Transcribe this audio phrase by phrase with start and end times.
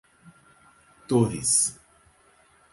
[1.07, 1.77] Torres